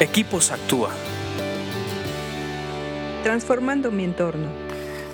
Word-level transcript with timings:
Equipos 0.00 0.50
Actúa. 0.50 0.90
Transformando 3.22 3.92
mi 3.92 4.02
entorno. 4.02 4.48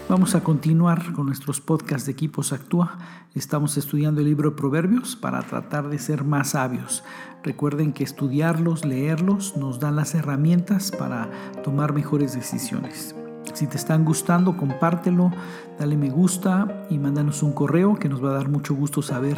Vamos 0.09 0.35
a 0.35 0.43
continuar 0.43 1.13
con 1.13 1.27
nuestros 1.27 1.61
podcasts 1.61 2.07
de 2.07 2.13
Equipos 2.13 2.55
Actúa. 2.55 2.97
Estamos 3.35 3.77
estudiando 3.77 4.23
el 4.23 4.29
libro 4.29 4.49
de 4.49 4.57
Proverbios 4.57 5.17
para 5.17 5.43
tratar 5.43 5.91
de 5.91 5.99
ser 5.99 6.25
más 6.25 6.53
sabios. 6.53 7.05
Recuerden 7.43 7.93
que 7.93 8.05
estudiarlos, 8.05 8.87
leerlos, 8.87 9.55
nos 9.55 9.81
dan 9.81 9.97
las 9.97 10.15
herramientas 10.15 10.91
para 10.93 11.29
tomar 11.63 11.93
mejores 11.93 12.33
decisiones. 12.33 13.15
Si 13.53 13.67
te 13.67 13.77
están 13.77 14.07
gustando, 14.07 14.57
compártelo, 14.57 15.31
dale 15.79 15.99
me 15.99 16.09
gusta 16.09 16.87
y 16.89 16.97
mándanos 16.97 17.43
un 17.43 17.53
correo 17.53 17.97
que 17.97 18.09
nos 18.09 18.25
va 18.25 18.31
a 18.31 18.35
dar 18.35 18.49
mucho 18.49 18.75
gusto 18.75 19.03
saber 19.03 19.37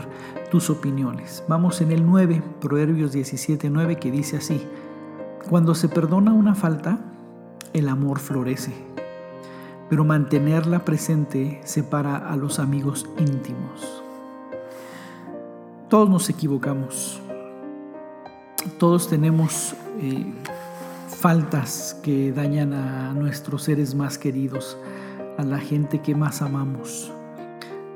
tus 0.52 0.70
opiniones. 0.70 1.43
Vamos 1.48 1.80
en 1.80 1.90
el 1.90 2.06
9, 2.06 2.45
Proverbios 2.61 3.12
17:9 3.12 3.98
que 3.98 4.12
dice 4.12 4.36
así: 4.36 4.62
Cuando 5.48 5.74
se 5.74 5.88
perdona 5.88 6.32
una 6.32 6.54
falta, 6.54 6.98
el 7.72 7.89
amor 7.89 8.21
florece, 8.21 8.72
pero 9.90 10.04
mantenerla 10.04 10.85
presente 10.85 11.61
separa 11.64 12.16
a 12.16 12.36
los 12.36 12.58
amigos 12.58 13.07
íntimos. 13.18 14.02
Todos 15.89 16.08
nos 16.08 16.30
equivocamos, 16.30 17.21
todos 18.79 19.08
tenemos 19.08 19.75
eh, 20.00 20.32
faltas 21.08 21.99
que 22.02 22.32
dañan 22.32 22.72
a 22.72 23.13
nuestros 23.13 23.64
seres 23.64 23.94
más 23.94 24.18
queridos, 24.18 24.79
a 25.38 25.43
la 25.43 25.58
gente 25.58 26.00
que 26.00 26.14
más 26.14 26.40
amamos. 26.40 27.13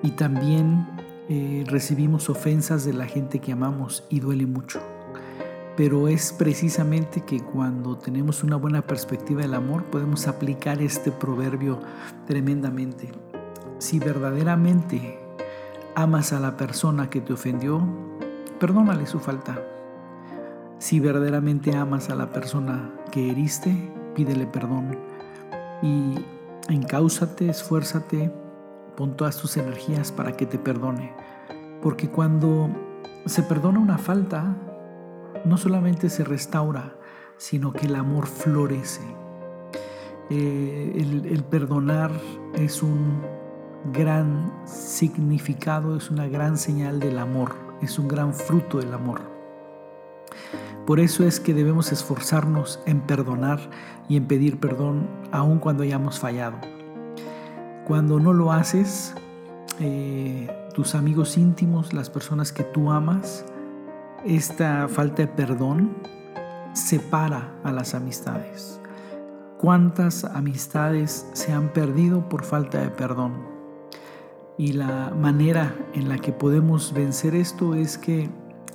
Y 0.02 0.10
también 0.10 0.86
eh, 1.28 1.64
recibimos 1.66 2.28
ofensas 2.28 2.84
de 2.84 2.92
la 2.92 3.06
gente 3.06 3.38
que 3.38 3.52
amamos 3.52 4.04
y 4.10 4.20
duele 4.20 4.46
mucho. 4.46 4.80
Pero 5.76 6.08
es 6.08 6.32
precisamente 6.32 7.20
que 7.20 7.40
cuando 7.40 7.98
tenemos 7.98 8.42
una 8.42 8.56
buena 8.56 8.82
perspectiva 8.82 9.42
del 9.42 9.54
amor 9.54 9.84
podemos 9.84 10.26
aplicar 10.26 10.80
este 10.80 11.12
proverbio 11.12 11.80
tremendamente. 12.26 13.12
Si 13.78 13.98
verdaderamente 13.98 15.18
amas 15.94 16.32
a 16.32 16.40
la 16.40 16.56
persona 16.56 17.10
que 17.10 17.20
te 17.20 17.34
ofendió, 17.34 17.86
perdónale 18.58 19.06
su 19.06 19.18
falta 19.18 19.60
si 20.78 21.00
verdaderamente 21.00 21.74
amas 21.74 22.10
a 22.10 22.14
la 22.14 22.30
persona 22.32 22.92
que 23.10 23.30
heriste, 23.30 23.90
pídele 24.14 24.46
perdón 24.46 24.98
y 25.82 26.14
encáusate, 26.68 27.48
esfuérzate, 27.48 28.30
pon 28.94 29.16
todas 29.16 29.38
tus 29.38 29.56
energías 29.56 30.12
para 30.12 30.36
que 30.36 30.44
te 30.44 30.58
perdone. 30.58 31.14
Porque 31.82 32.08
cuando 32.08 32.68
se 33.24 33.42
perdona 33.42 33.80
una 33.80 33.96
falta, 33.96 34.54
no 35.44 35.56
solamente 35.56 36.08
se 36.08 36.24
restaura, 36.24 36.96
sino 37.36 37.72
que 37.72 37.86
el 37.86 37.96
amor 37.96 38.26
florece. 38.26 39.02
Eh, 40.30 40.92
el, 41.30 41.44
perdonar 41.44 42.10
es 42.54 42.82
un 42.82 43.22
gran 43.92 44.52
significado, 44.64 45.96
es 45.96 46.10
una 46.10 46.26
gran 46.26 46.56
señal 46.56 46.98
del 46.98 47.18
amor, 47.18 47.54
es 47.80 47.98
un 47.98 48.08
gran 48.08 48.34
fruto 48.34 48.78
del 48.78 48.92
amor. 48.92 49.20
Por 50.84 51.00
eso 51.00 51.24
es 51.24 51.40
que 51.40 51.54
debemos 51.54 51.92
esforzarnos 51.92 52.80
en 52.86 53.00
perdonar 53.00 53.60
y 54.08 54.16
en 54.16 54.26
pedir 54.26 54.58
perdón 54.58 55.08
aun 55.32 55.58
cuando 55.58 55.82
hayamos 55.82 56.18
fallado. 56.18 56.58
Cuando 57.84 58.18
no 58.18 58.32
lo 58.32 58.52
haces, 58.52 59.14
eh, 59.78 60.48
tus 60.74 60.94
amigos 60.94 61.36
íntimos, 61.36 61.92
las 61.92 62.10
personas 62.10 62.52
que 62.52 62.64
tú 62.64 62.90
amas, 62.90 63.44
esta 64.24 64.88
falta 64.88 65.22
de 65.22 65.28
perdón 65.28 65.96
separa 66.72 67.52
a 67.64 67.72
las 67.72 67.94
amistades. 67.94 68.80
¿Cuántas 69.58 70.24
amistades 70.24 71.26
se 71.32 71.52
han 71.52 71.72
perdido 71.72 72.28
por 72.28 72.44
falta 72.44 72.80
de 72.80 72.90
perdón? 72.90 73.34
Y 74.58 74.72
la 74.72 75.12
manera 75.14 75.74
en 75.94 76.08
la 76.08 76.18
que 76.18 76.32
podemos 76.32 76.92
vencer 76.92 77.34
esto 77.34 77.74
es 77.74 77.98
que 77.98 78.30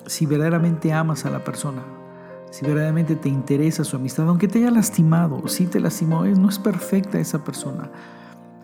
si 0.05 0.25
verdaderamente 0.25 0.93
amas 0.93 1.25
a 1.25 1.29
la 1.29 1.43
persona, 1.43 1.83
si 2.51 2.65
verdaderamente 2.65 3.15
te 3.15 3.29
interesa 3.29 3.83
su 3.83 3.95
amistad, 3.95 4.27
aunque 4.27 4.47
te 4.47 4.59
haya 4.59 4.71
lastimado, 4.71 5.47
si 5.47 5.67
te 5.67 5.79
lastimó, 5.79 6.25
no 6.25 6.49
es 6.49 6.59
perfecta 6.59 7.19
esa 7.19 7.43
persona, 7.43 7.89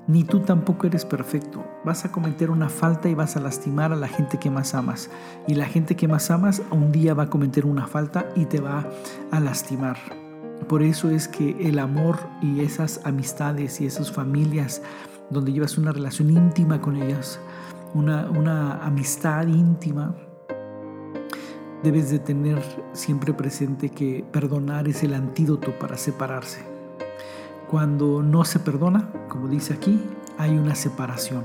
ni 0.07 0.23
tú 0.23 0.40
tampoco 0.40 0.88
eres 0.88 1.06
perfecto. 1.06 1.66
Vas 1.84 2.06
a 2.06 2.12
cometer 2.12 2.50
una 2.50 2.69
falta 2.69 3.09
y 3.09 3.13
vas 3.13 3.35
a 3.35 3.41
lastimar 3.41 3.91
a 3.91 3.95
la 3.95 4.07
gente 4.07 4.40
que 4.40 4.50
más 4.50 4.73
amas. 4.73 5.09
Y 5.47 5.56
la 5.56 5.66
gente 5.66 5.95
que 5.95 6.07
más 6.07 6.31
amas 6.31 6.62
un 6.72 6.91
día 6.91 7.13
va 7.13 7.23
a 7.23 7.29
cometer 7.29 7.66
una 7.66 7.88
falta 7.88 8.25
y 8.35 8.45
te 8.45 8.62
va 8.62 8.85
a 9.31 9.40
lastimar. 9.40 9.97
Por 10.68 10.81
eso 10.81 11.09
es 11.09 11.28
que 11.28 11.68
el 11.68 11.79
amor 11.79 12.18
y 12.41 12.62
esas 12.62 13.01
amistades 13.06 13.79
y 13.79 13.85
esas 13.85 14.12
familias 14.12 14.81
donde 15.29 15.51
llevas 15.51 15.78
una 15.78 15.91
relación 15.91 16.29
íntima 16.29 16.79
con 16.81 16.95
ellas, 16.95 17.39
una, 17.94 18.84
amistad 18.84 19.47
íntima, 19.47 20.16
Debes 21.84 22.09
de 22.09 22.18
tener 22.18 22.59
siempre 22.94 23.35
presente 23.35 23.89
que 23.89 24.25
perdonar 24.31 24.88
es 24.88 25.03
el 25.03 25.13
antídoto 25.13 25.78
para 25.78 25.95
separarse. 25.95 26.76
Cuando 27.69 28.23
no 28.23 28.45
se 28.45 28.59
perdona, 28.59 29.09
como 29.28 29.50
dice 29.50 29.73
aquí, 29.73 30.01
hay 30.38 30.57
una 30.57 30.73
separación. 30.73 31.44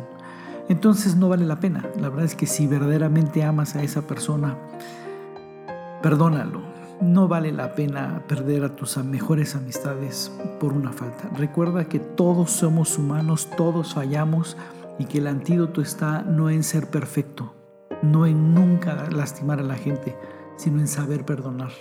Entonces 0.68 1.16
no 1.16 1.28
vale 1.28 1.44
la 1.44 1.58
pena. 1.58 1.84
La 2.00 2.10
verdad 2.10 2.24
es 2.24 2.36
que 2.36 2.46
si 2.46 2.68
verdaderamente 2.68 3.42
amas 3.42 3.74
a 3.74 3.82
esa 3.82 4.02
persona, 4.02 4.56
perdónalo. 6.00 6.60
No 7.00 7.26
vale 7.26 7.50
la 7.50 7.74
pena 7.74 8.22
perder 8.28 8.62
a 8.62 8.76
tus 8.76 8.96
mejores 8.98 9.56
amistades 9.56 10.30
por 10.60 10.72
una 10.72 10.92
falta. 10.92 11.28
Recuerda 11.36 11.86
que 11.86 11.98
todos 11.98 12.52
somos 12.52 12.96
humanos, 12.96 13.48
todos 13.56 13.94
fallamos 13.94 14.56
y 15.00 15.06
que 15.06 15.18
el 15.18 15.26
antídoto 15.26 15.82
está 15.82 16.22
no 16.22 16.50
en 16.50 16.62
ser 16.62 16.88
perfecto, 16.88 17.52
no 18.02 18.26
en 18.26 18.54
nunca 18.54 19.10
lastimar 19.10 19.58
a 19.58 19.64
la 19.64 19.74
gente, 19.74 20.16
sino 20.56 20.78
en 20.78 20.86
saber 20.86 21.24
perdonar, 21.24 21.72